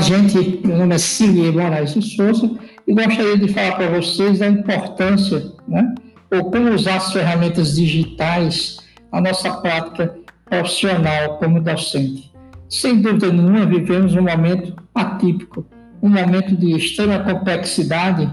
gente, 0.00 0.60
meu 0.66 0.78
nome 0.78 0.94
é 0.94 0.98
Silvia 0.98 1.50
Moraes 1.50 1.94
de 1.94 2.02
Souza, 2.02 2.50
e 2.86 2.92
gostaria 2.92 3.38
de 3.38 3.48
falar 3.48 3.76
para 3.76 3.88
vocês 3.88 4.38
da 4.38 4.48
importância, 4.48 5.52
né, 5.66 5.94
ou 6.30 6.50
como 6.50 6.72
usar 6.72 6.96
as 6.96 7.12
ferramentas 7.12 7.76
digitais 7.76 8.78
na 9.12 9.20
nossa 9.20 9.50
prática 9.60 10.14
profissional 10.44 11.38
como 11.38 11.60
docente. 11.60 12.32
Sem 12.68 13.00
dúvida 13.00 13.32
nenhuma, 13.32 13.66
vivemos 13.66 14.14
um 14.14 14.22
momento 14.22 14.74
atípico, 14.94 15.66
um 16.02 16.08
momento 16.08 16.54
de 16.56 16.76
extrema 16.76 17.20
complexidade, 17.20 18.30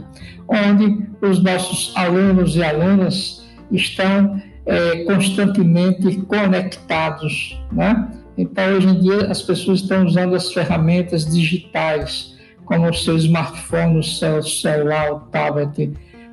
onde 0.48 1.08
os 1.22 1.42
nossos 1.42 1.94
alunos 1.96 2.56
e 2.56 2.64
alunas 2.64 3.48
estão 3.72 4.42
é, 4.66 5.04
constantemente 5.04 6.18
conectados, 6.22 7.60
né? 7.72 8.10
Então, 8.38 8.76
hoje 8.76 8.88
em 8.88 9.00
dia, 9.00 9.28
as 9.30 9.42
pessoas 9.42 9.82
estão 9.82 10.06
usando 10.06 10.36
as 10.36 10.52
ferramentas 10.52 11.26
digitais, 11.26 12.38
como 12.66 12.90
o 12.90 12.94
seu 12.94 13.18
smartphone, 13.18 14.00
o 14.00 14.04
seu 14.04 14.42
celular, 14.42 15.12
o 15.12 15.20
tablet, 15.32 15.92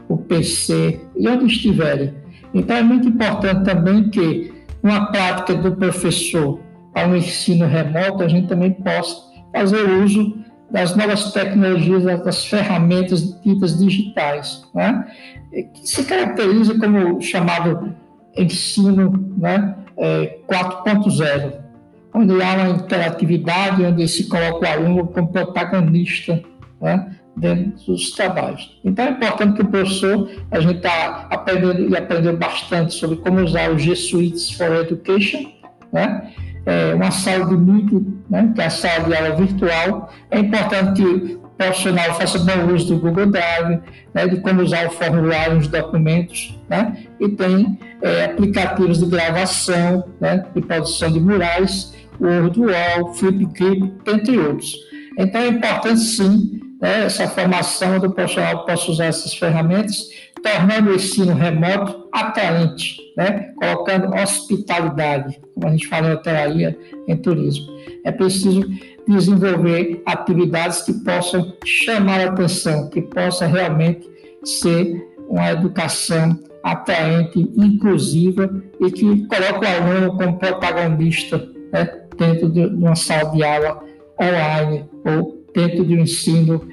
o 0.09 0.16
PC, 0.16 1.00
e 1.16 1.28
onde 1.28 1.46
estiverem. 1.46 2.14
Então, 2.55 2.77
é 2.77 2.83
muito 2.83 3.09
importante 3.09 3.64
também 3.64 4.09
que, 4.10 4.52
uma 4.83 5.06
prática 5.06 5.55
do 5.55 5.72
professor 5.72 6.60
ao 6.95 7.14
ensino 7.16 7.66
remoto, 7.66 8.22
a 8.22 8.28
gente 8.28 8.47
também 8.47 8.72
possa 8.72 9.16
fazer 9.52 9.83
uso 10.02 10.38
das 10.70 10.95
novas 10.95 11.33
tecnologias, 11.33 12.05
das 12.05 12.45
ferramentas 12.45 13.41
ditas 13.42 13.78
digitais, 13.78 14.62
né? 14.74 15.06
que 15.50 15.88
se 15.88 16.05
caracteriza 16.05 16.78
como 16.78 17.20
chamado 17.20 17.95
ensino 18.38 19.34
né, 19.37 19.74
é, 19.97 20.38
4.0 20.48 21.69
onde 22.15 22.42
há 22.42 22.55
uma 22.55 22.69
interatividade, 22.70 23.84
onde 23.84 24.08
se 24.08 24.28
coloca 24.28 24.67
o 24.67 24.69
aluno 24.69 25.06
como 25.06 25.28
protagonista 25.28 26.42
né, 26.81 27.16
dentro 27.36 27.86
dos 27.86 28.11
trabalhos. 28.12 28.78
Então 28.84 29.06
é 29.06 29.11
importante 29.11 29.55
que 29.55 29.62
o 29.62 29.69
professor, 29.69 30.28
a 30.50 30.61
gente 30.61 30.77
está 30.77 31.27
aprendendo 31.31 31.89
e 31.89 31.97
aprendeu 31.97 32.36
bastante 32.36 32.94
sobre 32.94 33.16
como 33.16 33.41
usar 33.41 33.70
o 33.70 33.78
G 33.78 33.94
Suite 33.94 34.56
for 34.56 34.75
Education, 34.75 35.53
né? 35.92 36.33
É 36.66 36.94
uma 36.94 37.11
sala 37.11 37.47
de 37.47 37.56
Meet, 37.56 37.92
né, 38.28 38.53
que 38.55 38.61
é 38.61 38.66
a 38.66 38.70
sala 38.70 39.05
de 39.05 39.16
aula 39.16 39.36
virtual. 39.36 40.12
É 40.31 40.39
importante 40.39 41.00
que 41.00 41.41
o 41.59 41.64
profissional 41.64 42.14
faça 42.14 42.39
bom 42.39 42.73
uso 42.73 42.95
do 42.95 43.01
Google 43.01 43.27
Drive, 43.27 43.81
né, 44.14 44.28
de 44.28 44.41
como 44.41 44.62
usar 44.62 44.87
o 44.87 44.91
formulário 44.91 45.56
nos 45.56 45.67
documentos, 45.67 46.56
né, 46.69 47.05
e 47.19 47.28
tem 47.31 47.78
é, 48.00 48.27
aplicativos 48.27 49.00
de 49.00 49.06
gravação, 49.06 50.05
né, 50.20 50.45
de 50.55 50.62
produção 50.62 51.11
de 51.11 51.19
murais, 51.19 51.92
Wordwall, 52.20 53.12
Flipkip, 53.15 53.92
entre 54.06 54.39
outros. 54.39 54.73
Então 55.19 55.41
é 55.41 55.48
importante 55.48 56.00
sim 56.00 56.61
né, 56.81 57.06
essa 57.06 57.27
formação 57.27 57.98
do 57.98 58.12
profissional 58.12 58.61
que 58.61 58.70
possa 58.70 58.91
usar 58.93 59.06
essas 59.06 59.34
ferramentas, 59.34 60.09
tornando 60.41 60.91
o 60.91 60.95
ensino 60.95 61.34
remoto 61.34 61.97
atraente, 62.12 63.01
né, 63.17 63.53
colocando 63.56 64.14
hospitalidade, 64.14 65.41
como 65.55 65.67
a 65.67 65.70
gente 65.70 65.87
fala 65.87 66.09
em 66.09 66.12
hotelaria, 66.12 66.78
em 67.06 67.17
turismo. 67.17 67.67
É 68.05 68.12
preciso 68.12 68.62
desenvolver 69.06 70.03
atividades 70.06 70.83
que 70.83 70.92
possam 70.92 71.55
chamar 71.65 72.20
a 72.20 72.31
atenção, 72.31 72.89
que 72.91 73.03
possa 73.03 73.47
realmente 73.47 74.09
ser 74.45 75.06
uma 75.28 75.50
educação 75.50 76.39
atraente, 76.62 77.41
inclusiva 77.56 78.50
e 78.81 78.91
que 78.91 79.27
coloque 79.27 79.65
o 79.65 79.69
aluno 79.69 80.17
como 80.17 80.39
protagonista 80.39 81.39
né, 81.72 81.89
dentro 82.17 82.48
de 82.50 82.67
uma 82.67 82.95
sala 82.95 83.31
de 83.31 83.43
aula 83.43 83.83
online 84.20 84.84
ou 85.05 85.45
dentro 85.55 85.84
de 85.84 85.95
um 85.95 86.03
ensino 86.03 86.69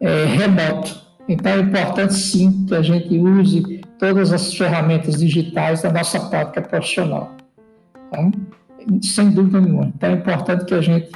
é, 0.00 0.24
remoto. 0.24 1.09
Então, 1.30 1.52
é 1.52 1.60
importante 1.60 2.14
sim 2.14 2.66
que 2.66 2.74
a 2.74 2.82
gente 2.82 3.16
use 3.16 3.80
todas 4.00 4.32
as 4.32 4.52
ferramentas 4.52 5.20
digitais 5.20 5.80
da 5.80 5.92
nossa 5.92 6.18
prática 6.18 6.60
profissional. 6.60 7.36
Tá? 8.10 8.30
Sem 9.00 9.30
dúvida 9.30 9.60
nenhuma. 9.60 9.92
Então, 9.94 10.10
é 10.10 10.14
importante 10.14 10.64
que 10.64 10.74
a 10.74 10.80
gente 10.80 11.08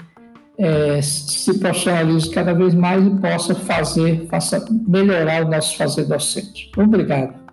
é, 0.57 1.03
se 1.03 1.59
profissionalize 1.59 2.31
cada 2.31 2.55
vez 2.55 2.75
mais 2.75 3.05
e 3.05 3.11
possa 3.11 3.57
fazer, 3.57 4.29
faça 4.31 4.65
melhorar 4.71 5.45
o 5.45 5.51
nosso 5.51 5.77
fazer 5.77 6.05
docente. 6.05 6.71
Obrigado. 6.77 7.44